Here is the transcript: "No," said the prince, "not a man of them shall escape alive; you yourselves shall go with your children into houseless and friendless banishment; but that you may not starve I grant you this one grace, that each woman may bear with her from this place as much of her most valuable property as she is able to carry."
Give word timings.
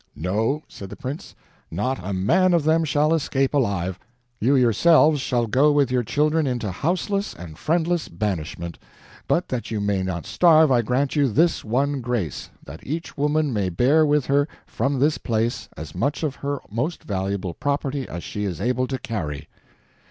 "No," 0.15 0.63
said 0.67 0.89
the 0.89 0.95
prince, 0.95 1.35
"not 1.69 2.03
a 2.03 2.11
man 2.11 2.55
of 2.55 2.63
them 2.63 2.83
shall 2.83 3.13
escape 3.13 3.53
alive; 3.53 3.99
you 4.39 4.55
yourselves 4.55 5.21
shall 5.21 5.45
go 5.45 5.71
with 5.71 5.91
your 5.91 6.01
children 6.01 6.47
into 6.47 6.71
houseless 6.71 7.35
and 7.35 7.55
friendless 7.55 8.07
banishment; 8.07 8.79
but 9.27 9.49
that 9.49 9.69
you 9.69 9.79
may 9.79 10.01
not 10.01 10.25
starve 10.25 10.71
I 10.71 10.81
grant 10.81 11.15
you 11.15 11.27
this 11.27 11.63
one 11.63 12.01
grace, 12.01 12.49
that 12.63 12.79
each 12.83 13.15
woman 13.15 13.53
may 13.53 13.69
bear 13.69 14.03
with 14.03 14.25
her 14.25 14.47
from 14.65 14.97
this 14.97 15.19
place 15.19 15.69
as 15.77 15.93
much 15.93 16.23
of 16.23 16.37
her 16.37 16.61
most 16.71 17.03
valuable 17.03 17.53
property 17.53 18.09
as 18.09 18.23
she 18.23 18.43
is 18.43 18.59
able 18.59 18.87
to 18.87 18.97
carry." 18.97 19.49